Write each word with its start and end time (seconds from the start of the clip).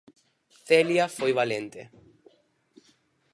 Celia 0.65 1.05
foi 1.17 1.31
valente. 1.39 1.81